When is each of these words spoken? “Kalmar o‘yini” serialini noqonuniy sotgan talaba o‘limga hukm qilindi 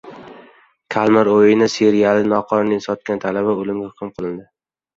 “Kalmar 0.95 1.29
o‘yini” 1.33 1.67
serialini 1.75 2.33
noqonuniy 2.33 2.83
sotgan 2.89 3.25
talaba 3.29 3.57
o‘limga 3.63 3.95
hukm 3.95 4.15
qilindi 4.19 4.51